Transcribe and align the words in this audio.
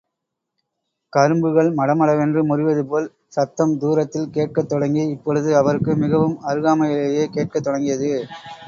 கரும்புகள் 1.13 1.69
மடமட 1.75 2.15
வென்று 2.15 2.41
முறிவதுபோல் 2.43 3.07
சத்தம் 3.27 3.75
தூரத்தில் 3.77 4.27
கேட்கத் 4.31 4.69
தொடங்கி, 4.69 5.05
இப்பொழுது 5.15 5.51
அவருக்கு 5.57 5.93
மிகவும் 5.97 6.37
அருகாமையிலே 6.47 7.25
கேட்கத் 7.31 7.63
தொடங்கியது. 7.63 8.11